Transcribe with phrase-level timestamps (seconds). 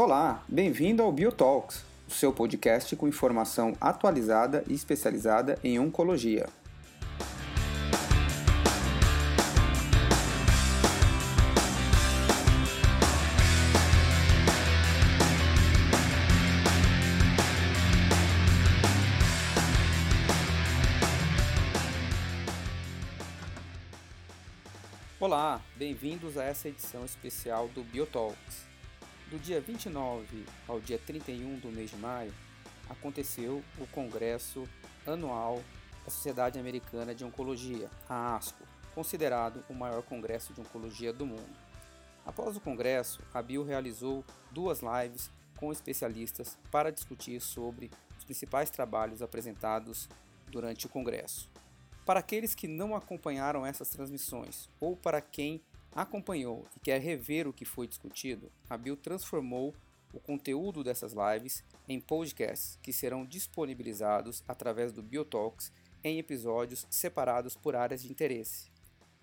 [0.00, 6.48] Olá, bem-vindo ao Biotalks, o seu podcast com informação atualizada e especializada em oncologia.
[25.18, 28.67] Olá, bem-vindos a essa edição especial do Biotalks.
[29.30, 32.32] Do dia 29 ao dia 31 do mês de maio,
[32.88, 34.66] aconteceu o Congresso
[35.06, 35.62] Anual
[36.02, 38.64] da Sociedade Americana de Oncologia, a ASCO,
[38.94, 41.54] considerado o maior congresso de oncologia do mundo.
[42.24, 48.70] Após o congresso, a Bio realizou duas lives com especialistas para discutir sobre os principais
[48.70, 50.08] trabalhos apresentados
[50.46, 51.50] durante o congresso.
[52.06, 55.60] Para aqueles que não acompanharam essas transmissões ou para quem
[55.92, 59.74] acompanhou e quer rever o que foi discutido, a Bill transformou
[60.12, 65.72] o conteúdo dessas lives em podcasts que serão disponibilizados através do Biotalks
[66.02, 68.70] em episódios separados por áreas de interesse.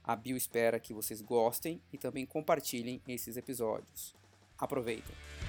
[0.04, 4.14] A Bill espera que vocês gostem e também compartilhem esses episódios.
[4.58, 5.45] Aproveitem!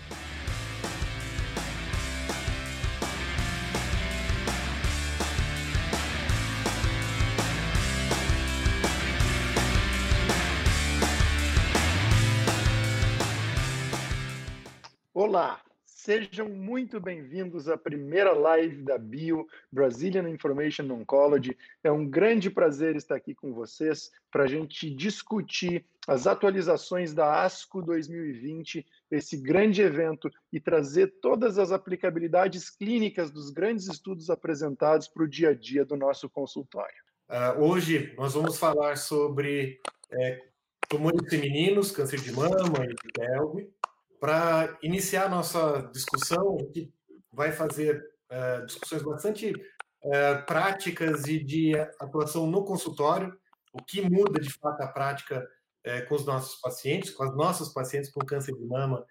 [15.28, 21.58] Olá, sejam muito bem-vindos à primeira live da Bio Brazilian Information Oncology.
[21.83, 27.42] É um grande prazer estar aqui com vocês para a gente discutir as atualizações da
[27.42, 35.08] ASCO 2020, esse grande evento, e trazer todas as aplicabilidades clínicas dos grandes estudos apresentados
[35.08, 37.02] para o dia a dia do nosso consultório.
[37.28, 40.40] Uh, hoje nós vamos falar sobre é,
[40.89, 43.76] tumores femininos, câncer de mama e pelve
[44.20, 46.92] para iniciar nossa discussão, que
[47.32, 53.32] vai fazer uh, discussões bastante uh, práticas e de atuação no consultório,
[53.72, 55.46] o que muda de fato a prática
[55.86, 59.04] uh, com os nossos pacientes, com as nossas pacientes com câncer de mama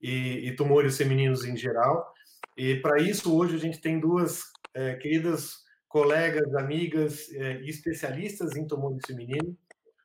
[0.00, 2.12] e, e tumores femininos em geral.
[2.56, 4.42] E para isso, hoje a gente tem duas
[5.00, 9.54] queridas colegas, amigas e especialistas em tumores femininos,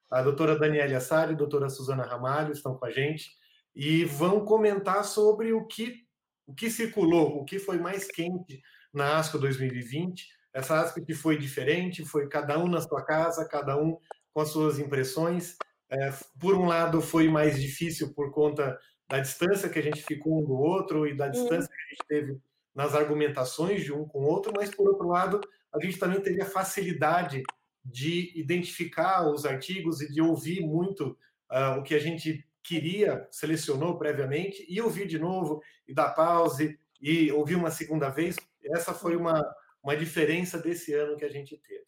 [0.09, 3.36] a doutora Daniela Assari e a doutora Suzana Ramalho estão com a gente
[3.77, 6.03] e vão comentar sobre o que,
[6.47, 8.59] o que circulou, o que foi mais quente
[8.91, 10.27] na ASCO 2020.
[10.51, 13.99] Essa ASCO que foi diferente, foi cada um na sua casa, cada um
[14.33, 15.55] com as suas impressões.
[15.91, 20.41] É, por um lado, foi mais difícil por conta da distância que a gente ficou
[20.41, 22.41] um do outro e da distância que a gente teve
[22.73, 25.39] nas argumentações de um com o outro, mas por outro lado,
[25.71, 27.43] a gente também teve a facilidade
[27.85, 31.15] de identificar os artigos e de ouvir muito
[31.51, 36.77] uh, o que a gente queria, selecionou previamente, e ouvir de novo, e dar pause,
[37.01, 38.35] e ouvir uma segunda vez.
[38.65, 39.41] Essa foi uma,
[39.81, 41.85] uma diferença desse ano que a gente teve.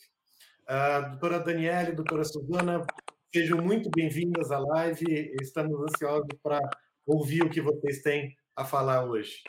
[0.64, 2.86] Uh, doutora Daniele, doutora Suzana,
[3.34, 5.36] sejam muito bem-vindas à live.
[5.42, 6.60] Estamos ansiosos para
[7.06, 9.42] ouvir o que vocês têm a falar hoje.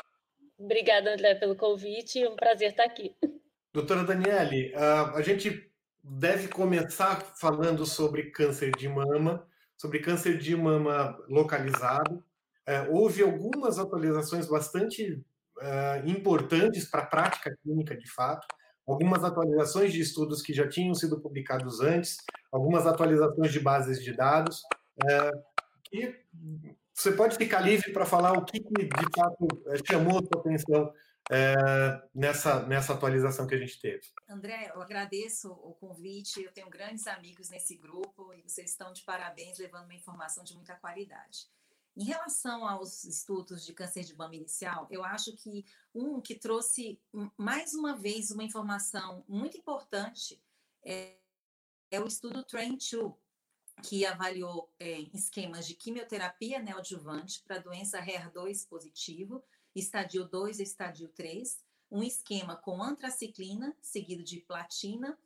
[0.58, 2.22] Obrigada, André, pelo convite.
[2.22, 3.14] É um prazer estar aqui.
[3.72, 5.70] Doutora Daniele, uh, a gente
[6.02, 9.46] deve começar falando sobre câncer de mama
[9.80, 12.22] sobre câncer de mama localizado.
[12.66, 15.24] É, houve algumas atualizações bastante
[15.58, 18.46] é, importantes para a prática clínica, de fato,
[18.86, 22.18] algumas atualizações de estudos que já tinham sido publicados antes,
[22.52, 24.60] algumas atualizações de bases de dados,
[25.08, 25.30] é,
[25.94, 26.14] e
[26.92, 30.92] você pode ficar livre para falar o que, de fato é, chamou a sua atenção
[31.30, 34.02] é, nessa, nessa atualização que a gente teve.
[34.28, 39.02] André, eu agradeço o convite, eu tenho grandes amigos nesse grupo e vocês estão de
[39.02, 41.48] parabéns levando uma informação de muita qualidade.
[41.96, 45.64] Em relação aos estudos de câncer de mama inicial, eu acho que
[45.94, 47.00] um que trouxe
[47.36, 50.42] mais uma vez uma informação muito importante
[50.82, 51.16] é,
[51.92, 53.14] é o estudo TRAIN-2,
[53.82, 59.42] que avaliou é, esquemas de quimioterapia neoadjuvante para doença HER2 positivo
[59.74, 65.18] estadio 2 e estadio 3, um esquema com antraciclina, seguido de platina,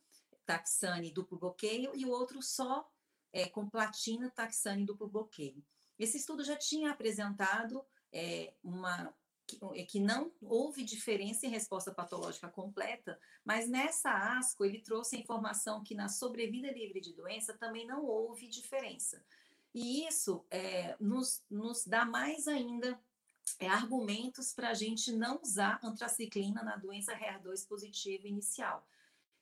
[0.46, 2.90] taxane duplo bloqueio, e o outro só
[3.32, 5.62] é, com platina, taxane duplo bloqueio.
[5.98, 9.14] Esse estudo já tinha apresentado é, uma
[9.46, 15.16] que, é, que não houve diferença em resposta patológica completa, mas nessa ASCO ele trouxe
[15.16, 19.22] a informação que na sobrevida livre de doença também não houve diferença.
[19.74, 22.98] E isso é, nos, nos dá mais ainda
[23.58, 28.86] é, argumentos para a gente não usar antraciclina na doença HER2 positiva inicial.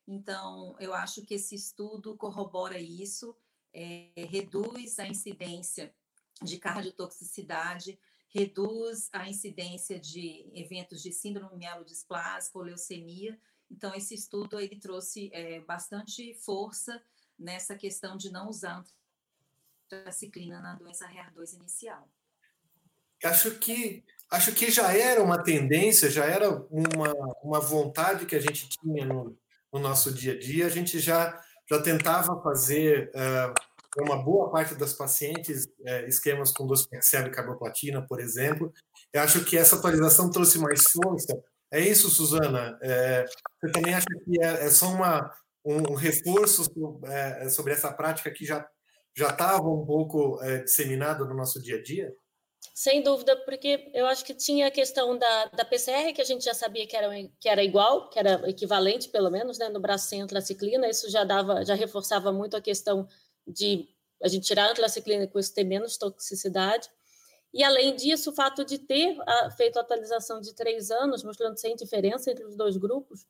[0.07, 3.37] Então, eu acho que esse estudo corrobora isso,
[3.73, 5.95] é, reduz a incidência
[6.43, 13.39] de cardiotoxicidade, reduz a incidência de eventos de síndrome mielodisplásica ou leucemia.
[13.71, 17.03] Então, esse estudo ele trouxe é, bastante força
[17.39, 18.85] nessa questão de não usar
[19.85, 22.09] antraciclina na doença HER2 inicial.
[23.25, 28.41] Acho que acho que já era uma tendência, já era uma, uma vontade que a
[28.41, 29.37] gente tinha no,
[29.73, 30.67] no nosso dia a dia.
[30.67, 31.39] A gente já
[31.71, 38.05] já tentava fazer uh, uma boa parte das pacientes uh, esquemas com docetaxel e carboplatina,
[38.07, 38.73] por exemplo.
[39.13, 41.35] Eu acho que essa atualização trouxe mais força.
[41.71, 42.79] É isso, Suzana?
[42.83, 45.33] É, você também acha que é, é só uma,
[45.65, 46.71] um reforço
[47.07, 48.67] é, sobre essa prática que já
[49.15, 52.11] já estava um pouco disseminada no nosso dia a dia?
[52.75, 56.45] Sem dúvida, porque eu acho que tinha a questão da, da PCR, que a gente
[56.45, 57.09] já sabia que era,
[57.41, 61.25] que era igual, que era equivalente, pelo menos, né, no braço sem antraciclina, isso já
[61.25, 63.07] dava, já reforçava muito a questão
[63.47, 63.89] de
[64.23, 66.89] a gente tirar a antraciclina com isso ter menos toxicidade.
[67.53, 71.59] E, além disso, o fato de ter a, feito a atualização de três anos, mostrando
[71.59, 73.27] sem diferença entre os dois grupos,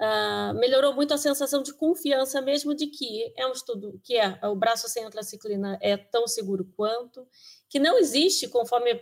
[0.00, 4.38] uh, melhorou muito a sensação de confiança mesmo de que é um estudo que é
[4.44, 7.26] o braço sem antraciclina é tão seguro quanto,
[7.70, 9.00] que não existe, conforme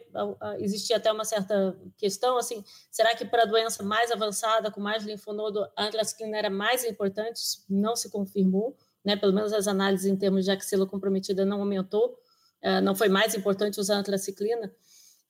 [0.58, 5.04] existia até uma certa questão, assim, será que para a doença mais avançada, com mais
[5.04, 7.40] linfonodo, a antraciclina era mais importante?
[7.66, 9.16] Não se confirmou, né?
[9.16, 12.20] pelo menos as análises em termos de axila comprometida não aumentou,
[12.62, 14.70] uh, não foi mais importante usar antraciclina.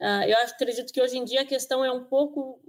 [0.01, 2.61] Uh, eu acredito que hoje em dia a questão é um pouco,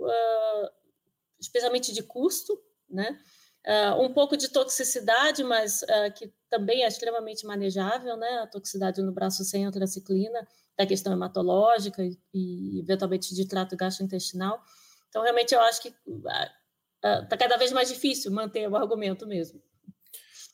[1.39, 3.19] especialmente de custo, né?
[3.67, 8.39] Uh, um pouco de toxicidade, mas uh, que também é extremamente manejável, né?
[8.41, 10.47] A toxicidade no braço sem antraciclina,
[10.77, 14.63] da questão hematológica e, e, eventualmente de trato gastrointestinal.
[15.09, 19.61] Então, realmente, eu acho que está uh, cada vez mais difícil manter o argumento mesmo.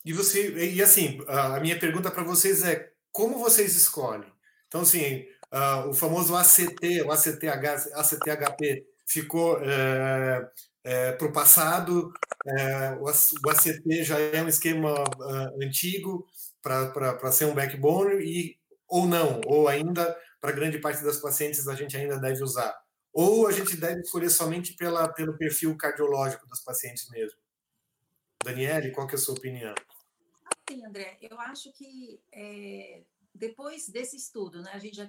[0.04, 4.31] E você, e assim, a minha pergunta para vocês é como vocês escolhem?
[4.68, 5.25] Então, assim,
[5.90, 9.60] o famoso ACT, o ACTH, ACTHP ficou
[10.86, 12.14] é, para o passado.
[12.46, 16.28] É, o, ACT já é um esquema uh, antigo
[16.62, 21.74] para ser um backbone e ou não, ou ainda para grande parte das pacientes a
[21.74, 22.80] gente ainda deve usar.
[23.12, 27.40] Ou a gente deve escolher somente pela, pelo perfil cardiológico das pacientes mesmo.
[28.44, 29.74] Daniele, qual que é a sua opinião?
[30.70, 33.04] Sim, André, eu acho que é,
[33.34, 35.08] depois desse estudo, né, a gente já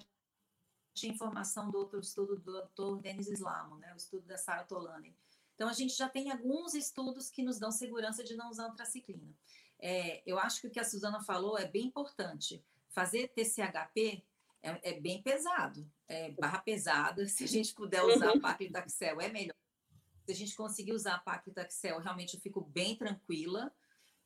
[0.95, 3.03] tinha informação do outro estudo do Dr.
[3.03, 5.15] Denis Islamo, né, o estudo da Sarah Tolani,
[5.57, 9.35] então, a gente já tem alguns estudos que nos dão segurança de não usar antraciclina.
[9.79, 12.63] É, eu acho que o que a Suzana falou é bem importante.
[12.91, 14.23] Fazer TCHP
[14.63, 17.27] é, é bem pesado, é barra pesada.
[17.27, 18.39] Se a gente puder usar uhum.
[18.39, 19.57] a paclitaxel, é melhor.
[20.27, 23.73] Se a gente conseguir usar a paclitaxel, realmente eu fico bem tranquila.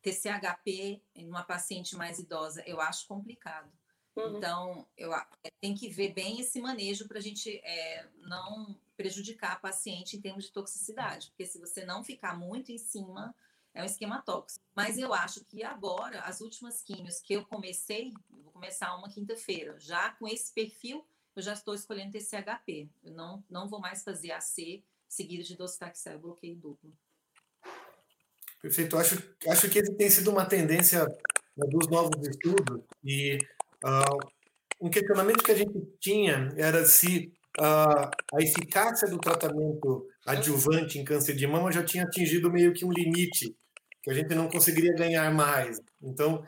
[0.03, 3.71] TCHP em uma paciente mais idosa, eu acho complicado.
[4.17, 4.37] Uhum.
[4.37, 5.27] Então, eu é,
[5.61, 10.21] tem que ver bem esse manejo para a gente é, não prejudicar a paciente em
[10.21, 13.35] termos de toxicidade, porque se você não ficar muito em cima,
[13.73, 14.63] é um esquema tóxico.
[14.77, 19.09] Mas eu acho que agora, as últimas químios que eu comecei, eu vou começar uma
[19.09, 21.03] quinta-feira, já com esse perfil,
[21.35, 22.91] eu já estou escolhendo TCHP.
[23.03, 26.93] Eu não, não vou mais fazer AC seguido de docetaxel, bloqueio duplo.
[28.61, 28.99] Perfeito.
[28.99, 31.07] Acho, acho que tem sido uma tendência
[31.57, 33.39] né, dos novos estudos e
[33.83, 34.29] uh,
[34.79, 41.05] um questionamento que a gente tinha era se a, a eficácia do tratamento adjuvante em
[41.05, 43.57] câncer de mama já tinha atingido meio que um limite,
[44.03, 45.81] que a gente não conseguiria ganhar mais.
[46.03, 46.45] Então,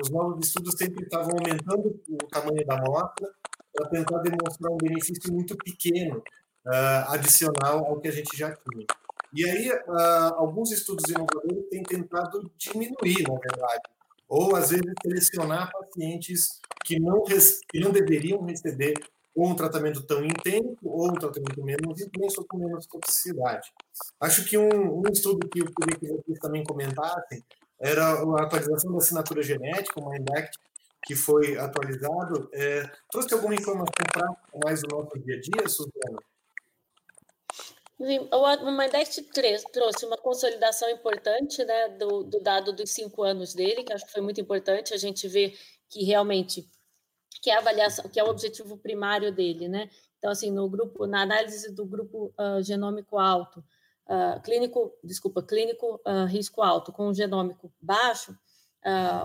[0.00, 3.30] os novos estudos sempre estavam aumentando o tamanho da amostra
[3.74, 8.86] para tentar demonstrar um benefício muito pequeno, uh, adicional ao que a gente já tinha.
[9.32, 13.82] E aí, uh, alguns estudos inovadores têm tentado diminuir, na verdade,
[14.28, 18.94] ou às vezes selecionar pacientes que não, que não deveriam receber
[19.34, 23.72] ou um tratamento tão intenso, ou um tratamento menos intenso, ou com menos toxicidade.
[24.20, 27.42] Acho que um, um estudo que eu queria que vocês também comentassem
[27.78, 30.56] era a atualização da assinatura genética, o MindAct,
[31.04, 32.48] que foi atualizado.
[32.52, 36.18] É, trouxe alguma informação prática mais do nosso dia a dia, Suzana?
[37.98, 39.22] O Mindect
[39.72, 44.12] trouxe uma consolidação importante né, do, do dado dos cinco anos dele, que acho que
[44.12, 45.56] foi muito importante a gente ver
[45.88, 46.68] que realmente
[47.44, 49.90] que é a avaliação, que é o objetivo primário dele, né?
[50.16, 53.62] Então, assim, no grupo, na análise do grupo uh, genômico alto,
[54.06, 58.34] uh, clínico, desculpa, clínico uh, risco alto com genômico baixo,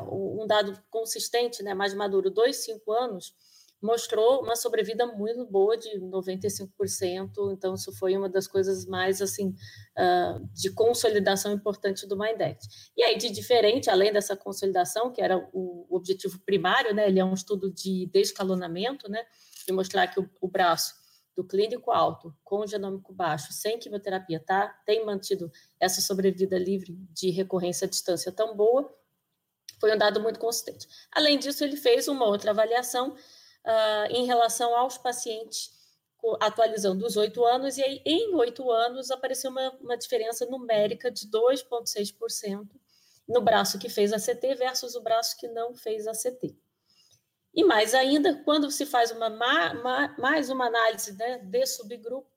[0.09, 3.33] um dado consistente, né, mais maduro, dois, cinco anos,
[3.81, 9.50] mostrou uma sobrevida muito boa de 95%, então isso foi uma das coisas mais assim
[9.98, 12.91] uh, de consolidação importante do Mindex.
[12.95, 17.25] E aí de diferente, além dessa consolidação, que era o objetivo primário, né, ele é
[17.25, 19.24] um estudo de descalonamento, né,
[19.65, 20.93] de mostrar que o, o braço
[21.36, 24.67] do clínico alto com genômico baixo, sem quimioterapia, tá?
[24.86, 28.93] Tem mantido essa sobrevida livre de recorrência à distância tão boa,
[29.79, 30.86] foi um dado muito consistente.
[31.09, 33.15] Além disso, ele fez uma outra avaliação
[33.65, 35.77] uh, em relação aos pacientes
[36.41, 41.27] atualizando os oito anos, e aí em oito anos apareceu uma, uma diferença numérica de
[41.27, 42.67] 2,6%
[43.27, 46.57] no braço que fez a CT versus o braço que não fez a CT.
[47.53, 49.29] E mais ainda, quando se faz uma
[50.17, 52.29] mais uma análise né, de subgrupo,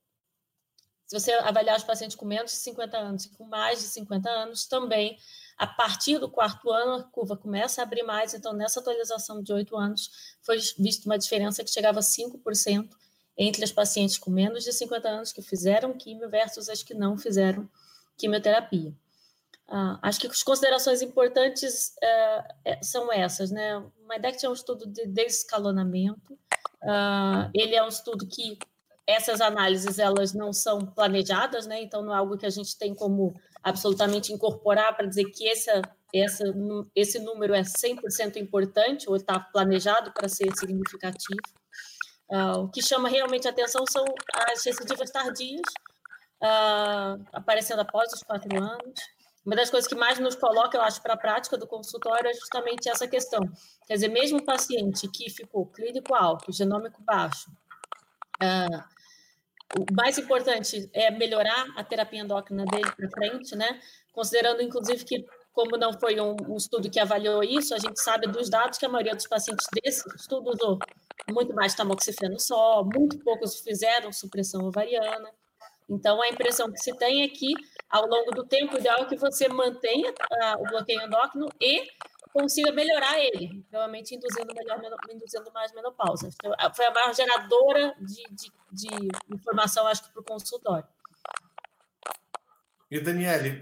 [1.06, 4.30] se você avaliar os pacientes com menos de 50 anos e com mais de 50
[4.30, 5.18] anos, também,
[5.62, 8.34] a partir do quarto ano, a curva começa a abrir mais.
[8.34, 10.10] Então, nessa atualização de 8 anos,
[10.42, 12.88] foi vista uma diferença que chegava a 5%
[13.38, 17.16] entre as pacientes com menos de 50 anos que fizeram quimio versus as que não
[17.16, 17.70] fizeram
[18.18, 18.92] quimioterapia.
[19.68, 23.78] Ah, acho que as considerações importantes é, são essas, né?
[23.78, 26.36] O MIDECT é um estudo de desescalonamento,
[26.82, 28.58] ah, ele é um estudo que
[29.06, 31.80] essas análises elas não são planejadas, né?
[31.80, 35.82] Então não é algo que a gente tem como absolutamente incorporar para dizer que essa,
[36.12, 36.44] essa,
[36.94, 41.40] esse número é 100% importante ou está planejado para ser significativo.
[42.28, 44.04] Uh, o que chama realmente atenção são
[44.48, 45.60] as recidivas tardias,
[46.42, 49.00] uh, aparecendo após os quatro anos.
[49.44, 52.34] Uma das coisas que mais nos coloca, eu acho, para a prática do consultório é
[52.34, 53.40] justamente essa questão.
[53.86, 57.50] Quer dizer, mesmo o paciente que ficou clínico alto, genômico baixo,
[58.40, 59.01] uh,
[59.78, 63.80] o mais importante é melhorar a terapia endócrina dele para frente, né?
[64.12, 68.26] Considerando, inclusive, que como não foi um, um, estudo que avaliou isso, a gente sabe
[68.26, 70.78] dos dados que a maioria dos pacientes desse estudo usou
[71.30, 75.30] muito mais tamoxifeno só, muito poucos fizeram supressão ovariana.
[75.88, 77.52] Então, a impressão que se tem é que,
[77.90, 81.86] ao longo do tempo, o ideal é que você mantenha uh, o bloqueio endócrino e
[82.32, 86.28] consiga melhorar ele, provavelmente induzindo, melhor, induzindo mais menopausa.
[86.28, 90.88] Então, foi a maior geradora de, de, de informação, acho que, para o consultório.
[92.90, 93.60] E, Daniele,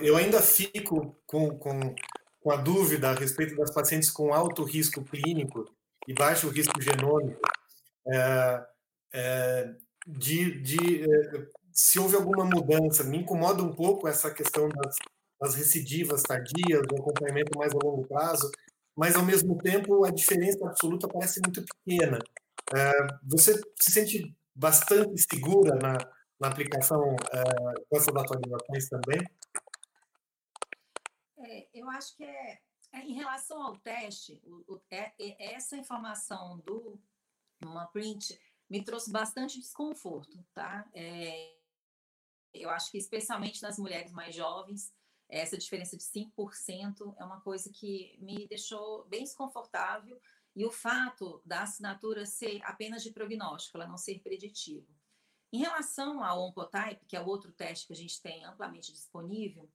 [0.00, 1.94] eu ainda fico com, com,
[2.40, 5.72] com a dúvida a respeito das pacientes com alto risco clínico
[6.06, 7.40] e baixo risco genômico,
[8.06, 8.66] é,
[9.12, 9.74] é,
[10.06, 11.04] de, de
[11.72, 13.04] se houve alguma mudança.
[13.04, 14.96] Me incomoda um pouco essa questão das,
[15.42, 18.48] das recidivas tardias, do acompanhamento mais a longo prazo,
[18.96, 22.18] mas ao mesmo tempo a diferença absoluta parece muito pequena.
[22.72, 22.92] É,
[23.24, 25.98] você se sente bastante segura na,
[26.38, 29.26] na aplicação é, com essas atualizações também?
[31.38, 32.60] É, eu acho que é
[32.92, 37.00] é, em relação ao teste, o, o, é, é, essa informação do
[37.64, 40.86] uma print me trouxe bastante desconforto, tá?
[42.52, 44.92] Eu acho que especialmente nas mulheres mais jovens,
[45.32, 50.20] essa diferença de 5% é uma coisa que me deixou bem desconfortável
[50.54, 54.86] e o fato da assinatura ser apenas de prognóstico, ela não ser preditiva.
[55.50, 59.68] Em relação ao Oncotype, que é outro teste que a gente tem amplamente disponível,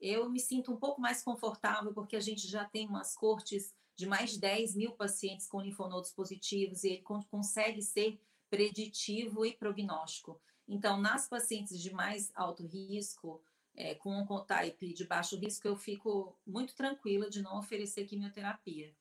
[0.00, 4.06] eu me sinto um pouco mais confortável porque a gente já tem umas cortes de
[4.06, 10.40] mais de 10 mil pacientes com linfonodos positivos e ele consegue ser preditivo e prognóstico.
[10.68, 13.42] Então, nas pacientes de mais alto risco,
[13.74, 18.94] é, com um type de baixo risco, eu fico muito tranquila de não oferecer quimioterapia.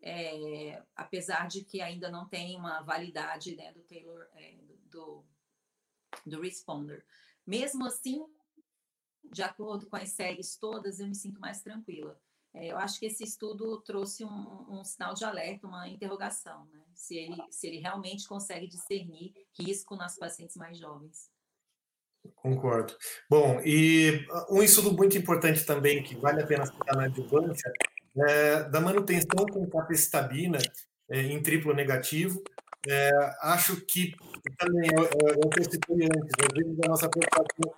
[0.00, 4.58] É, apesar de que ainda não tem uma validade né, do Taylor, é,
[4.90, 5.24] do,
[6.26, 7.04] do responder.
[7.46, 8.26] Mesmo assim,
[9.32, 12.20] de acordo com as séries todas, eu me sinto mais tranquila.
[12.54, 16.84] É, eu acho que esse estudo trouxe um, um, sinal de alerta, uma interrogação, né?
[16.94, 21.30] se, ele, se ele realmente consegue discernir risco nas pacientes mais jovens.
[22.36, 22.94] Concordo.
[23.28, 27.72] Bom, e um estudo muito importante também, que vale a pena citar na adjuvância,
[28.16, 30.58] é da manutenção com capecitabina
[31.08, 32.42] é, em triplo negativo.
[32.88, 33.10] É,
[33.42, 34.12] acho que
[34.58, 37.74] também, eu, eu, eu citei antes, às vezes a nossa preocupação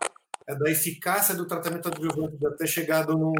[0.46, 3.34] é da eficácia do tratamento adjuvante de ter chegado no,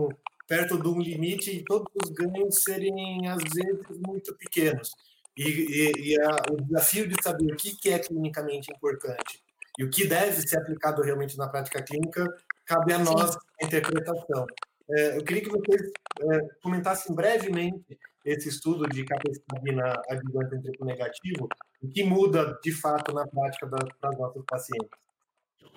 [0.46, 4.90] perto de um limite e todos os ganhos serem, às vezes, muito pequenos.
[5.36, 9.43] E, e, e a, o desafio de saber o que, que é clinicamente importante
[9.78, 12.26] e o que deve ser aplicado realmente na prática clínica
[12.64, 14.46] cabe a nós a interpretação.
[14.90, 15.90] É, eu queria que vocês
[16.20, 21.48] é, comentassem brevemente esse estudo de capacitabina adjuvante em triplo negativo,
[21.82, 24.98] o que muda de fato na prática das, das nossas pacientes.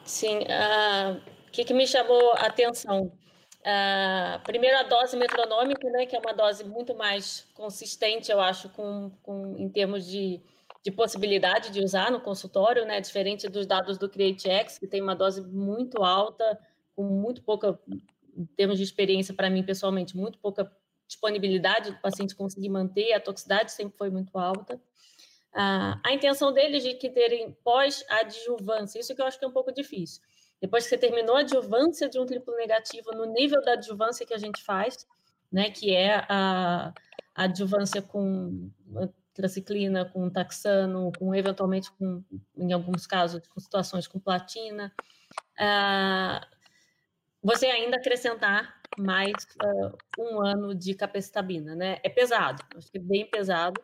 [0.05, 3.11] Sim, uh, o que, que, me chamou a atenção?
[3.59, 8.69] Uh, primeiro, a dose metronômica, né, que é uma dose muito mais consistente, eu acho,
[8.69, 10.41] com, com, em termos de,
[10.87, 15.13] de possibilidade de usar no consultório, né, diferente dos dados do CreateX, que tem uma
[15.13, 16.57] dose muito alta,
[16.95, 17.77] com muito pouca,
[18.33, 20.71] em termos de experiência, para mim pessoalmente, muito pouca
[21.05, 24.79] disponibilidade do paciente conseguir manter, a toxicidade sempre foi muito alta.
[25.53, 29.51] a, a intenção deles de que terem pós-adjuvância, isso que eu acho que é um
[29.51, 30.21] pouco difícil.
[30.61, 34.33] Depois que você terminou a adjuvância de um triplo negativo no nível da adjuvância que
[34.33, 35.05] a gente faz,
[35.51, 36.93] né, que é a,
[37.35, 38.71] a adjuvância com
[39.37, 42.23] traciclina, com taxano, com eventualmente com,
[42.57, 44.93] em alguns casos, com situações com platina,
[45.59, 46.45] uh,
[47.41, 51.99] você ainda acrescentar mais uh, um ano de capecitabina, né?
[52.03, 53.81] É pesado, acho que é bem pesado,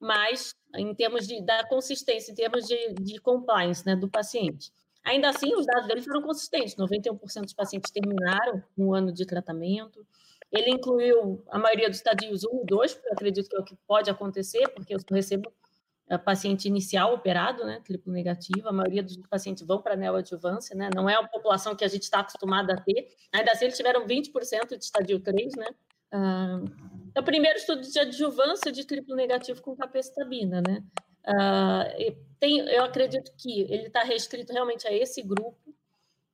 [0.00, 4.72] mas em termos de, da consistência, em termos de, de compliance né, do paciente.
[5.04, 10.06] Ainda assim, os dados dele foram consistentes, 91% dos pacientes terminaram um ano de tratamento,
[10.54, 13.64] ele incluiu a maioria dos estadios 1 e 2, porque eu acredito que é o
[13.64, 15.52] que pode acontecer, porque eu recebo
[16.08, 20.90] a paciente inicial operado, né, triplo negativo, a maioria dos pacientes vão para neoadjuvância, né,
[20.94, 24.06] não é a população que a gente está acostumado a ter, ainda assim eles tiveram
[24.06, 25.66] 20% de estadio 3, né,
[26.12, 26.60] ah,
[27.14, 30.84] é o primeiro estudo de adjuvância de triplo negativo com capecitabina, né,
[31.26, 31.88] ah,
[32.38, 35.63] tem, eu acredito que ele está restrito realmente a esse grupo,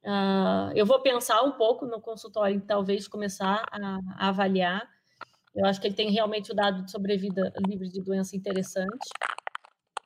[0.03, 4.89] Uh, eu vou pensar um pouco no consultório, talvez começar a, a, avaliar.
[5.55, 9.09] Eu acho que ele tem realmente o dado de sobrevida livre de doença interessante.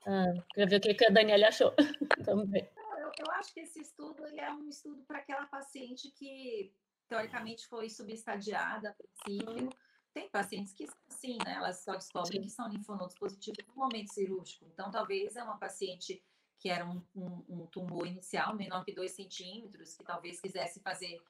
[0.07, 1.73] Uh, queria ver o que, que a Daniela achou.
[2.27, 2.73] Vamos ver.
[2.99, 6.73] Eu, eu, acho que esse estudo ele é um estudo para aquela paciente que,
[7.09, 9.71] teoricamente, foi subestadiada a princípio.
[10.13, 12.47] Tem pacientes que, sim, né, elas só descobrem sim.
[12.47, 14.67] que são linfonodos positivos no momento cirúrgico.
[14.73, 16.23] Então, talvez é uma paciente
[16.58, 21.20] que era um, um, um tumor inicial menor que 2 centímetros, que talvez quisesse fazer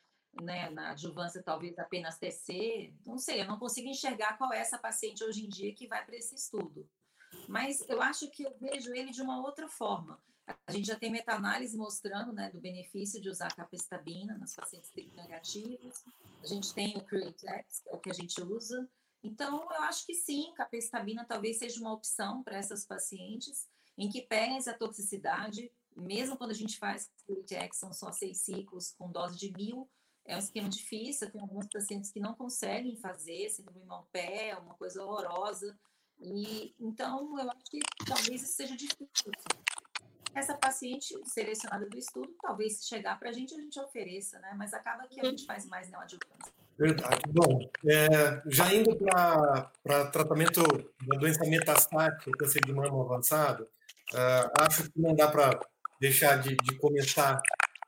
[0.42, 4.78] né, na adjuvância talvez apenas TC, não sei, eu não consigo enxergar qual é essa
[4.78, 6.88] paciente hoje em dia que vai para esse estudo.
[7.48, 10.20] Mas eu acho que eu vejo ele de uma outra forma.
[10.66, 16.04] A gente já tem meta-análise mostrando né, do benefício de usar capecitabina nas pacientes negativas.
[16.42, 18.88] A gente tem o Createx, que é o que a gente usa.
[19.22, 24.22] Então, eu acho que sim, capecitabina talvez seja uma opção para essas pacientes em que
[24.22, 29.38] pese a toxicidade, mesmo quando a gente faz que são só seis ciclos com dose
[29.38, 29.88] de mil,
[30.24, 34.74] é um esquema difícil, tem alguns pacientes que não conseguem fazer, síndrome mão pé, uma
[34.74, 35.76] coisa horrorosa,
[36.18, 39.32] e então eu acho que talvez isso seja difícil.
[40.34, 44.52] Essa paciente selecionada do estudo, talvez se chegar para a gente, a gente ofereça, né?
[44.56, 46.52] Mas acaba que a gente faz mais neoadjuvância.
[46.76, 47.22] Verdade.
[47.28, 50.60] Bom, é, já indo para tratamento
[51.06, 53.68] da doença metastática, câncer de mama avançado,
[54.14, 55.58] Uh, acho que não dá para
[56.00, 57.42] deixar de, de começar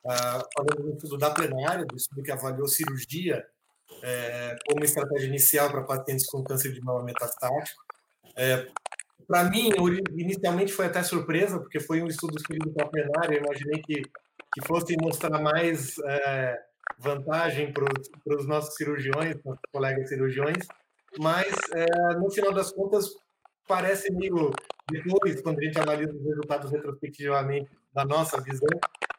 [0.05, 3.47] uh, falando do estudo da plenária, do estudo que avaliou cirurgia
[4.03, 7.81] é, como estratégia inicial para pacientes com câncer de mama metastático.
[8.35, 8.67] É,
[9.29, 9.71] para mim,
[10.17, 14.03] inicialmente foi até surpresa, porque foi um estudo escolhido para a plenária, eu imaginei que,
[14.03, 16.59] que fosse mostrar mais é,
[16.99, 20.67] vantagem para os nossos cirurgiões, nossos colegas cirurgiões,
[21.19, 21.47] mas
[22.19, 23.09] no final das contas
[23.67, 24.53] parece meio
[24.91, 28.69] depois, quando a gente analisa os resultados retrospectivamente da nossa visão,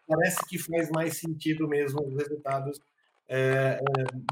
[0.08, 2.80] parece que faz mais sentido mesmo os resultados
[3.30, 3.82] é, é,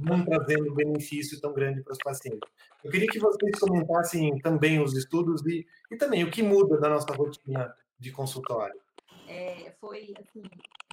[0.01, 2.49] não trazendo benefício tão grande para os pacientes.
[2.83, 6.87] Eu queria que vocês comentassem também os estudos e, e também o que muda da
[6.87, 8.79] nossa rotina de consultório.
[9.27, 10.43] É, foi assim,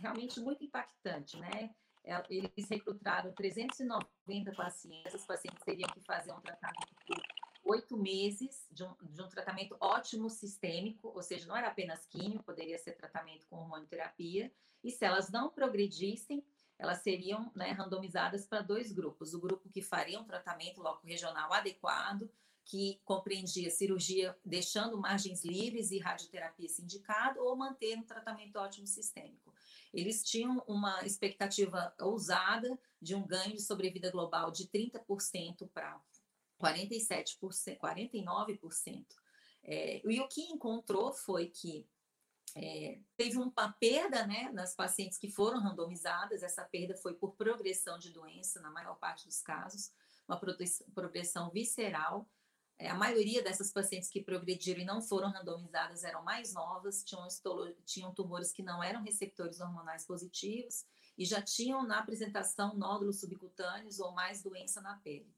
[0.01, 1.71] realmente muito impactante, né?
[2.05, 6.93] É, eles recrutaram 390 pacientes, os pacientes teriam que fazer um tratamento
[7.73, 12.43] oito meses de um, de um, tratamento ótimo sistêmico, ou seja, não era apenas químio,
[12.43, 14.53] poderia ser tratamento com hormonioterapia,
[14.85, 16.45] e se elas não progredissem,
[16.79, 21.53] elas seriam né, randomizadas para dois grupos: o grupo que faria um tratamento loco regional
[21.53, 22.29] adequado,
[22.65, 28.87] que compreendia cirurgia deixando margens livres e radioterapia se indicado, ou manter um tratamento ótimo
[28.87, 29.53] sistêmico.
[29.93, 36.01] Eles tinham uma expectativa ousada de um ganho de sobrevida global de 30% para
[36.63, 39.07] 47%, 49%.
[39.65, 41.87] É, e o que encontrou foi que
[42.55, 47.99] é, teve uma perda né, nas pacientes que foram randomizadas, essa perda foi por progressão
[47.99, 49.91] de doença, na maior parte dos casos,
[50.29, 50.39] uma
[50.95, 52.29] progressão visceral.
[52.79, 57.27] É, a maioria dessas pacientes que progrediram e não foram randomizadas eram mais novas, tinham,
[57.85, 60.85] tinham tumores que não eram receptores hormonais positivos
[61.17, 65.33] e já tinham na apresentação nódulos subcutâneos ou mais doença na pele.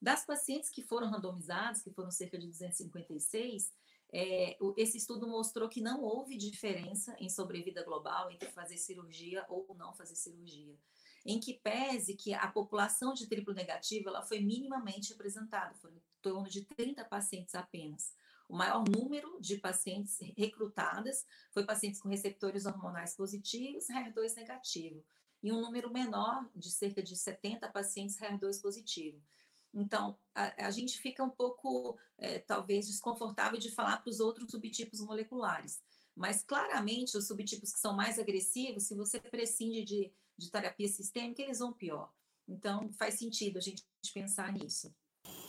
[0.00, 3.70] Das pacientes que foram randomizadas, que foram cerca de 256,
[4.12, 9.74] é, esse estudo mostrou que não houve diferença em sobrevida global entre fazer cirurgia ou
[9.76, 10.76] não fazer cirurgia.
[11.24, 16.02] Em que pese que a população de triplo negativo ela foi minimamente representada, foram em
[16.22, 18.14] torno de 30 pacientes apenas.
[18.48, 25.04] O maior número de pacientes recrutadas foi pacientes com receptores hormonais positivos, HER2 negativo,
[25.42, 29.22] e um número menor, de cerca de 70 pacientes HER2 positivo.
[29.72, 34.50] Então, a, a gente fica um pouco, é, talvez, desconfortável de falar para os outros
[34.50, 35.82] subtipos moleculares.
[36.16, 41.42] Mas, claramente, os subtipos que são mais agressivos, se você prescinde de, de terapia sistêmica,
[41.42, 42.12] eles vão pior.
[42.48, 44.94] Então, faz sentido a gente pensar nisso.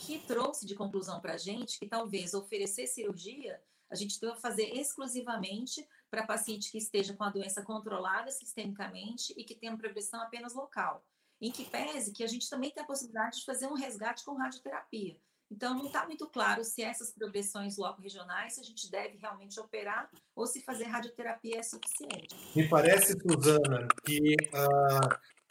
[0.00, 3.60] Que trouxe de conclusão para a gente que talvez oferecer cirurgia
[3.92, 9.44] a gente deva fazer exclusivamente para paciente que esteja com a doença controlada sistemicamente e
[9.44, 11.04] que tenha progressão apenas local.
[11.42, 14.38] Em que pese que a gente também tem a possibilidade de fazer um resgate com
[14.38, 15.16] radioterapia.
[15.50, 20.46] Então, não está muito claro se essas progressões loco-regionais a gente deve realmente operar ou
[20.46, 22.34] se fazer radioterapia é suficiente.
[22.56, 24.34] Me parece, Suzana, que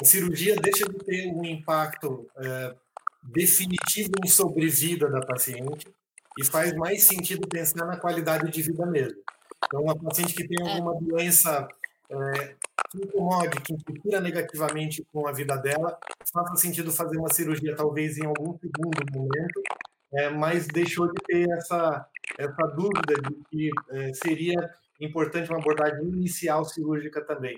[0.01, 2.79] a cirurgia deixa de ter um impacto uh,
[3.21, 5.93] definitivo em sobrevida da paciente
[6.39, 9.21] e faz mais sentido pensar na qualidade de vida mesmo.
[9.65, 10.71] Então, uma paciente que tem é.
[10.71, 11.67] alguma doença
[12.09, 12.55] é,
[12.91, 15.97] que incomode, que interfira negativamente com a vida dela,
[16.31, 19.61] faça sentido fazer uma cirurgia talvez em algum segundo momento,
[20.13, 22.05] é, mas deixou de ter essa,
[22.37, 27.57] essa dúvida de que é, seria importante uma abordagem inicial cirúrgica também.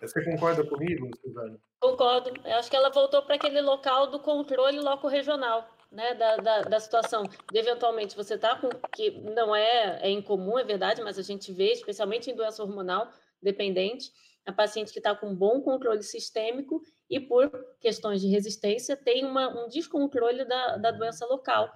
[0.00, 1.56] Você concorda comigo, Suzana?
[1.80, 2.32] Concordo.
[2.44, 6.62] Eu acho que ela voltou para aquele local do controle loco regional né, da, da,
[6.62, 11.18] da, situação de eventualmente você tá com que não é, é incomum, é verdade, mas
[11.18, 13.08] a gente vê, especialmente em doença hormonal
[13.42, 14.10] dependente,
[14.44, 17.50] a paciente que está com bom controle sistêmico e por
[17.80, 21.72] questões de resistência tem uma, um descontrole da, da doença local.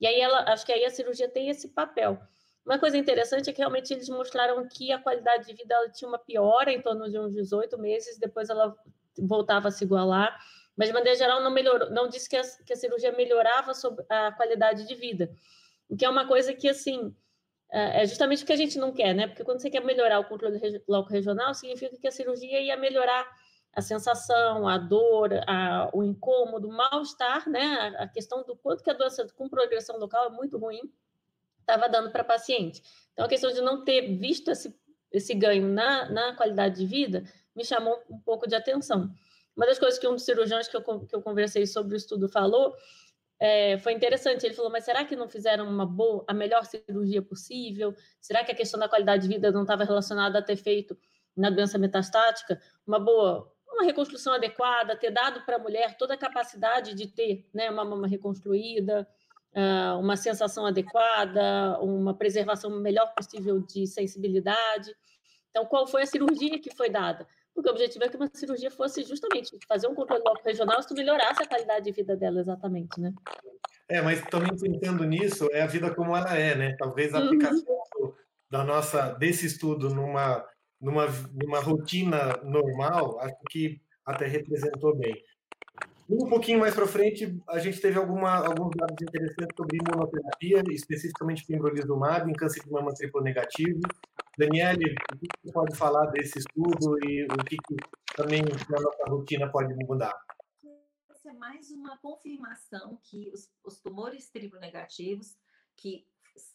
[0.00, 2.18] E aí ela, acho que aí a cirurgia tem esse papel.
[2.64, 6.18] Uma coisa interessante é que realmente eles mostraram que a qualidade de vida tinha uma
[6.18, 8.76] piora em torno de uns 18 meses, depois ela
[9.18, 10.38] voltava a se igualar
[10.80, 13.72] mas de maneira geral não melhorou, não disse que a, que a cirurgia melhorava
[14.08, 15.30] a qualidade de vida,
[15.90, 17.14] o que é uma coisa que assim
[17.70, 19.26] é, é justamente o que a gente não quer, né?
[19.26, 23.26] Porque quando você quer melhorar o controle local regional, significa que a cirurgia ia melhorar
[23.72, 27.94] a sensação, a dor, a, o incômodo, o mal-estar, né?
[27.98, 30.80] A, questão do quanto que a doença com progressão local é muito ruim
[31.60, 32.82] estava dando para paciente.
[33.12, 34.74] Então, a questão de não ter visto esse,
[35.12, 37.22] esse ganho na, na qualidade de vida
[37.54, 39.08] me chamou um pouco de atenção.
[39.56, 42.28] Uma das coisas que um dos cirurgiões que eu, que eu conversei sobre o estudo
[42.28, 42.74] falou
[43.40, 44.44] é, foi interessante.
[44.44, 47.94] Ele falou: mas será que não fizeram uma boa, a melhor cirurgia possível?
[48.20, 50.96] Será que a questão da qualidade de vida não estava relacionada a ter feito
[51.34, 56.18] na doença metastática uma boa, uma reconstrução adequada, ter dado para a mulher toda a
[56.18, 59.08] capacidade de ter né, uma mama reconstruída,
[59.54, 64.94] uh, uma sensação adequada, uma preservação melhor possível de sensibilidade?
[65.48, 67.26] Então, qual foi a cirurgia que foi dada?
[67.54, 70.94] Porque o objetivo é que uma cirurgia fosse justamente fazer um controle local regional se
[70.94, 73.12] melhorasse a qualidade de vida dela, exatamente, né?
[73.88, 76.76] É, mas também pensando nisso, é a vida como ela é, né?
[76.78, 77.26] Talvez a uhum.
[77.26, 77.80] aplicação
[78.50, 80.44] da nossa, desse estudo numa,
[80.80, 85.22] numa, numa rotina normal, acho que até representou bem.
[86.08, 91.46] Um pouquinho mais para frente, a gente teve alguma, alguns dados interessantes sobre imunoterapia, especificamente
[91.46, 93.80] pembrolizumab em câncer de mama triplo negativo.
[94.38, 97.76] Daniele, o que você pode falar desse estudo e o que, que
[98.14, 100.18] também na nossa rotina pode mudar?
[101.10, 105.36] Essa é mais uma confirmação que os, os tumores triplo negativos
[105.76, 106.06] que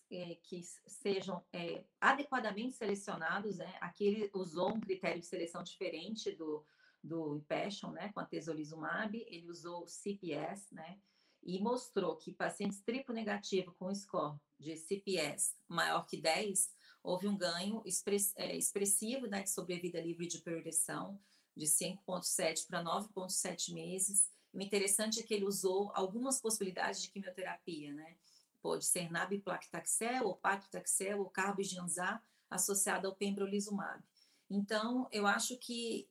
[0.10, 3.76] é, que sejam é, adequadamente selecionados, né?
[3.82, 6.66] Aqui ele usou um critério de seleção diferente do,
[7.06, 10.98] do Impassion, né, com a tesolizumab, ele usou o CPS, né,
[11.44, 16.75] e mostrou que pacientes triplo negativo com score de CPS maior que 10,
[17.06, 17.84] houve um ganho
[18.36, 21.20] é, expressivo né, de sobrevida livre de progressão
[21.56, 24.30] de 5,7 para 9,7 meses.
[24.52, 28.16] O interessante é que ele usou algumas possibilidades de quimioterapia, né?
[28.62, 34.04] Pode ser nab-paclitaxel, ou paclitaxel, ou carbogenzar, associado ao pembrolizumab.
[34.50, 36.10] Então, eu acho que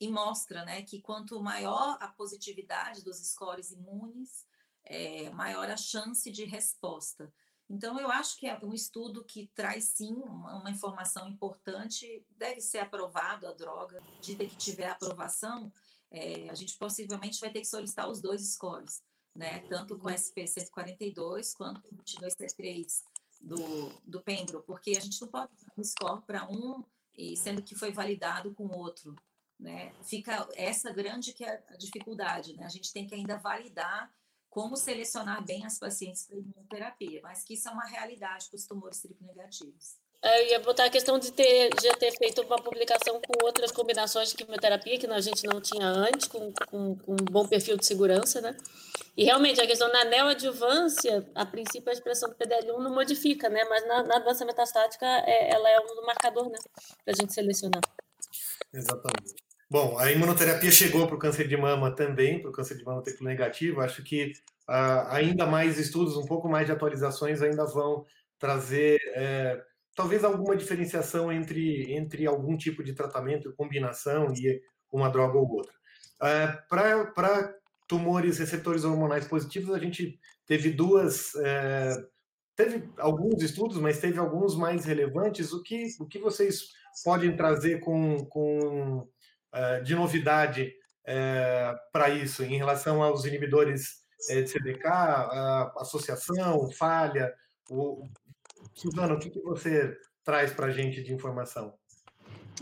[0.00, 4.46] e mostra né, que quanto maior a positividade dos scores imunes,
[4.82, 7.30] é, maior a chance de resposta.
[7.70, 12.60] Então, eu acho que é um estudo que traz sim uma, uma informação importante, deve
[12.60, 15.72] ser aprovado a droga, de que tiver aprovação,
[16.10, 19.60] é, a gente possivelmente vai ter que solicitar os dois scores, né?
[19.68, 23.04] Tanto com SP142 quanto com 22C3
[23.40, 26.84] do, do Pembro, porque a gente não pode dar um score para um,
[27.16, 29.14] e sendo que foi validado com outro.
[29.60, 29.92] Né?
[30.02, 32.64] Fica essa grande que é a dificuldade, né?
[32.64, 34.10] A gente tem que ainda validar
[34.50, 38.66] como selecionar bem as pacientes para imunoterapia, mas que isso é uma realidade para os
[38.66, 39.96] tumores triplo negativos.
[40.22, 43.72] É, eu ia botar a questão de ter, já ter feito uma publicação com outras
[43.72, 47.78] combinações de quimioterapia que a gente não tinha antes, com, com, com um bom perfil
[47.78, 48.54] de segurança, né?
[49.16, 53.64] E realmente a questão na neoadjuvância, a princípio a expressão do PDL1 não modifica, né?
[53.64, 56.58] Mas na, na doença metastática é, ela é um marcador, né?
[57.02, 57.80] Para a gente selecionar.
[58.74, 59.49] Exatamente.
[59.70, 63.02] Bom, a imunoterapia chegou para o câncer de mama também, para o câncer de mama
[63.02, 63.80] triplo negativo.
[63.80, 64.32] Acho que
[64.68, 68.04] uh, ainda mais estudos, um pouco mais de atualizações ainda vão
[68.36, 69.62] trazer é,
[69.94, 75.72] talvez alguma diferenciação entre, entre algum tipo de tratamento, combinação e uma droga ou outra.
[76.20, 77.54] É, para
[77.86, 81.36] tumores receptores hormonais positivos, a gente teve duas.
[81.36, 81.94] É,
[82.56, 85.52] teve alguns estudos, mas teve alguns mais relevantes.
[85.52, 86.70] O que, o que vocês
[87.04, 89.06] podem trazer com, com
[89.54, 90.72] uh, de novidade
[91.06, 94.86] é, para isso, em relação aos inibidores uh, de CDK,
[95.76, 97.32] associação, falha?
[97.68, 98.06] O...
[98.74, 101.74] Suzana, o que, que você traz para a gente de informação?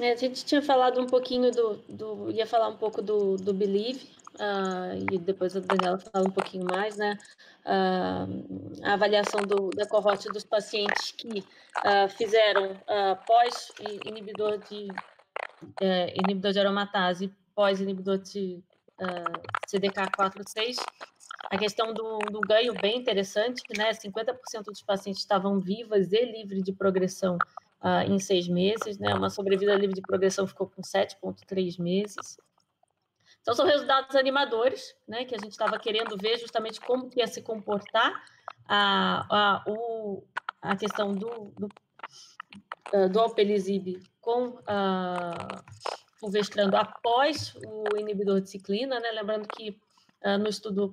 [0.01, 3.53] É, a gente tinha falado um pouquinho do, do ia falar um pouco do, do
[3.53, 7.19] Believe, uh, e depois a Daniela fala um pouquinho mais, né?
[7.67, 12.77] Uh, a avaliação do, da cohorte dos pacientes que uh, fizeram
[13.27, 13.73] pós
[14.05, 14.89] inibidor de
[15.81, 18.63] é, inibidor de aromatase, pós inibidor de
[19.67, 20.77] CDK 4/6,
[21.51, 23.91] a questão do, do, ganho bem interessante, né?
[23.93, 27.39] 50% dos pacientes estavam vivas e livres de progressão
[27.83, 29.15] uh, em seis meses, né?
[29.15, 32.39] Uma sobrevida livre de progressão ficou com 7,3 meses.
[33.41, 35.25] Então, são resultados animadores, né?
[35.25, 38.13] Que a gente estava querendo ver justamente como ia se comportar
[38.67, 40.25] a, a, o,
[40.61, 41.69] a questão do, do,
[42.93, 45.65] uh, do alpelizib com uh,
[46.21, 49.11] o vestrando após o inibidor de ciclina, né?
[49.13, 49.71] Lembrando que
[50.23, 50.93] uh, no estudo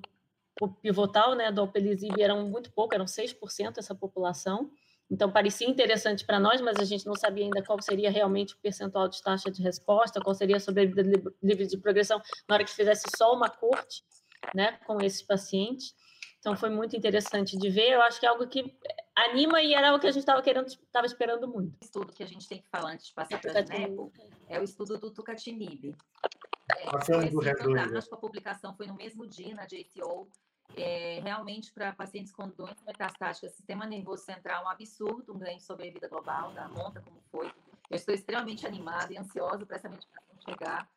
[0.80, 4.70] pivotal, né, do alpelizib eram muito pouco, eram 6% essa população.
[5.10, 8.58] Então, parecia interessante para nós, mas a gente não sabia ainda qual seria realmente o
[8.58, 11.02] percentual de taxa de resposta, qual seria a sobrevida
[11.42, 14.02] livre de progressão na hora que fizesse só uma corte
[14.54, 15.94] né, com esses pacientes.
[16.38, 17.90] Então, foi muito interessante de ver.
[17.90, 18.74] Eu acho que é algo que
[19.16, 21.74] anima e era o que a gente estava querendo, estava esperando muito.
[21.80, 24.12] O estudo que a gente tem que falar antes de passar para Nepo
[24.46, 25.96] é o estudo do Tucatinib.
[26.76, 30.28] É, Passando que a publicação foi no mesmo dia na JTO
[30.76, 35.64] é, realmente para pacientes com doença metastática, sistema nervoso central, um absurdo, um ganho de
[35.64, 37.46] sobrevida global, da monta como foi.
[37.88, 40.88] Eu estou extremamente animada e ansiosa para essa medicação chegar.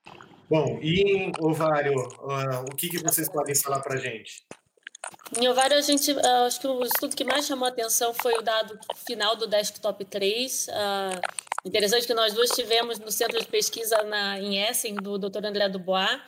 [0.50, 4.46] Bom, e em ovário, uh, o que, que vocês podem falar para a gente?
[5.38, 8.42] Em ovário, a gente, uh, acho que o estudo que mais chamou atenção foi o
[8.42, 10.68] dado final do Desktop 3.
[10.68, 11.22] Uh, ah,
[11.64, 15.46] interessante que nós dois tivemos no centro de pesquisa na, em Essen, do Dr.
[15.46, 16.20] André Dubois,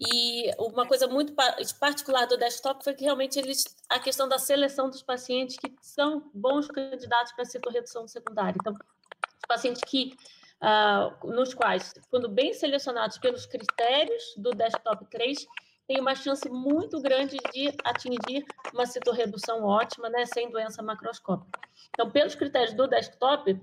[0.00, 1.34] e uma coisa muito
[1.80, 6.30] particular do desktop foi que realmente eles a questão da seleção dos pacientes que são
[6.32, 8.56] bons candidatos para redução secundária.
[8.60, 10.14] Então, os pacientes que
[10.62, 15.46] uh, nos quais, quando bem selecionados pelos critérios do desktop 3,
[15.88, 21.58] tem uma chance muito grande de atingir uma citorredução ótima, né, sem doença macroscópica.
[21.88, 23.58] Então, pelos critérios do desktop,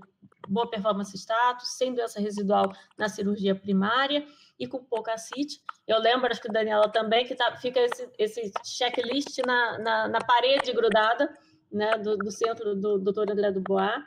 [0.48, 4.26] boa performance status, sem doença residual na cirurgia primária,
[4.58, 5.60] e com pouca CIT.
[5.86, 10.18] Eu lembro, acho que Daniela também, que tá, fica esse, esse checklist na, na, na
[10.18, 11.32] parede grudada
[11.70, 13.30] né, do, do centro do Dr.
[13.30, 14.02] André Dubois.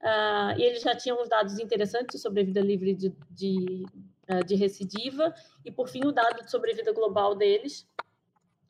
[0.00, 3.86] Uh, e eles já tinham os dados interessantes sobre vida livre de, de,
[4.46, 7.86] de recidiva, e por fim o dado de sobrevida global deles.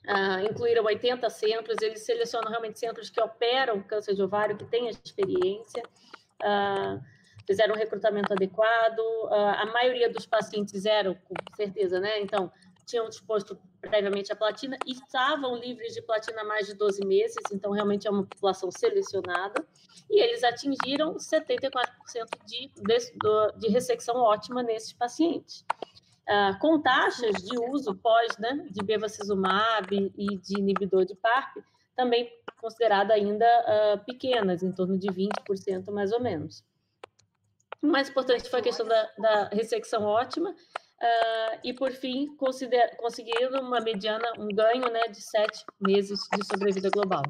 [0.05, 4.89] Uh, incluíram 80 centros, eles selecionam realmente centros que operam câncer de ovário, que têm
[4.89, 5.83] experiência.
[6.43, 7.01] Uh,
[7.47, 12.21] fizeram um recrutamento adequado, a maioria dos pacientes eram, com certeza, né?
[12.21, 12.53] Então,
[12.87, 17.43] tinham disposto previamente a platina e estavam livres de platina há mais de 12 meses,
[17.53, 19.67] então realmente é uma população selecionada,
[20.11, 21.83] e eles atingiram 74%
[22.47, 25.65] de, de, de ressecção ótima nesses pacientes.
[26.29, 31.57] Uh, com taxas de uso pós né, de bevacizumab e de inibidor de PARP,
[31.97, 36.65] também considerada ainda uh, pequenas, em torno de 20% mais ou menos.
[37.83, 40.55] O mais importante foi a questão da, da ressecção ótima.
[41.03, 46.89] Uh, e, por fim, conseguiram uma mediana, um ganho né, de sete meses de sobrevida
[46.91, 47.25] global.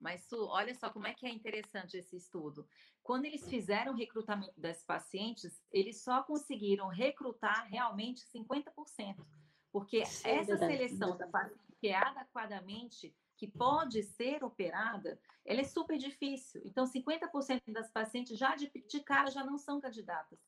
[0.00, 2.68] Mas, Su, olha só como é que é interessante esse estudo.
[3.02, 9.26] Quando eles fizeram o recrutamento desses pacientes, eles só conseguiram recrutar realmente 50%.
[9.72, 10.76] Porque Sim, essa verdade.
[10.76, 16.62] seleção da paciente que é adequadamente que pode ser operada, ela é super difícil.
[16.64, 20.38] Então, 50% das pacientes já de, de, cara já não são candidatas.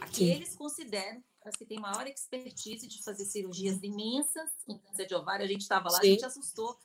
[0.00, 5.14] Aqui eles consideram as que têm maior expertise de fazer cirurgias imensas em câncer de
[5.14, 5.44] ovário.
[5.44, 6.08] A gente estava lá, Sim.
[6.08, 6.78] a gente assustou.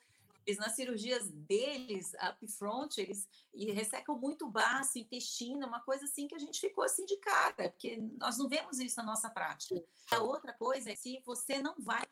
[0.45, 6.35] Eles, nas cirurgias deles, upfront, eles e ressecam muito baço, intestino, uma coisa assim que
[6.35, 9.83] a gente ficou assim de cara, porque nós não vemos isso na nossa prática.
[10.11, 12.03] A outra coisa é se você não vai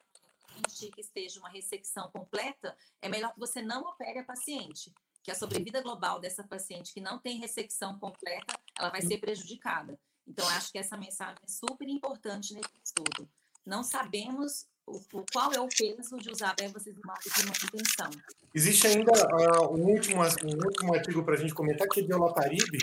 [0.53, 5.31] paciente que esteja uma ressecção completa, é melhor que você não opere a paciente, que
[5.31, 9.99] a sobrevida global dessa paciente que não tem ressecção completa, ela vai ser prejudicada.
[10.27, 13.27] Então, acho que essa mensagem é super importante nesse estudo.
[13.65, 18.09] não sabemos o, o, qual é o peso de usar verbas residuais de manutenção.
[18.53, 22.13] Existe ainda uh, um, último, um último artigo para a gente comentar, que é de
[22.13, 22.79] Olaparibe,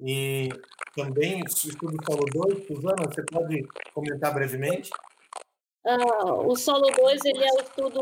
[0.00, 0.48] e
[0.94, 2.66] também estudo solo 2.
[2.66, 4.90] Suzana, você pode comentar brevemente?
[5.84, 8.00] Uh, o solo 2 ele é o estudo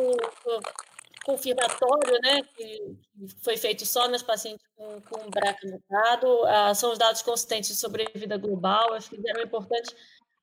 [1.26, 2.96] confirmatório, né, que
[3.42, 6.26] foi feito só nos pacientes com, com BRCA mutado.
[6.44, 8.94] Uh, são os dados consistentes de sobrevida global.
[8.94, 9.92] Acho que eram importantes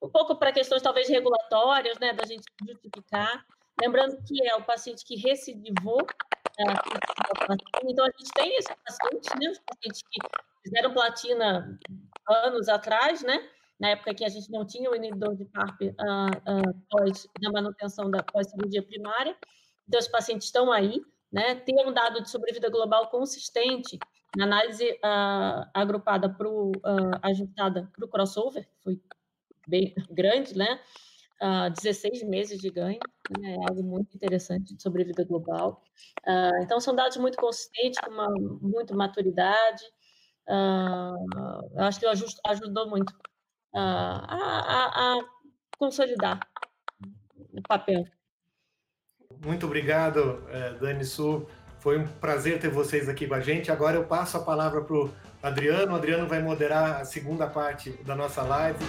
[0.02, 3.46] um pouco para questões talvez regulatórias, né, da gente justificar.
[3.82, 6.06] Lembrando que é o paciente que recidivou,
[6.60, 6.64] é,
[7.86, 10.20] então a gente tem esses pacientes, né, os pacientes que
[10.64, 11.80] fizeram platina
[12.30, 15.88] anos atrás, né, na época que a gente não tinha o inibidor de PARP uh,
[15.90, 19.36] uh, pós, na manutenção da pós-cirurgia primária,
[19.88, 23.98] então os pacientes estão aí, né, tem um dado de sobrevida global consistente
[24.36, 26.72] na análise uh, agrupada para uh,
[27.22, 29.00] ajustada para o crossover, foi
[29.68, 30.80] bem grande, né?
[31.42, 33.00] Uh, ah, 16 meses de ganho,
[33.38, 33.54] né?
[33.54, 35.84] é algo muito interessante de sobrevida global.
[36.26, 38.30] Uh, então, são dados muito consistentes, com uma
[38.62, 39.84] muita maturidade.
[40.48, 42.06] Uh, acho que
[42.46, 43.14] ajudou muito
[43.74, 45.26] a, a, a,
[45.78, 46.40] consolidar
[47.52, 48.06] o papel.
[49.44, 51.46] Muito obrigado, eh, Dani Su.
[51.80, 53.70] Foi um prazer ter vocês aqui com a gente.
[53.70, 55.92] Agora eu passo a palavra para o Adriano.
[55.92, 58.80] O Adriano vai moderar a segunda parte da nossa live.